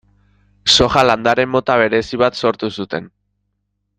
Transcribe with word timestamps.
Soja 0.75 1.03
landare 1.09 1.43
mota 1.57 1.77
berezi 1.83 2.21
bat 2.23 2.41
sortu 2.45 2.73
zuten. 2.81 3.13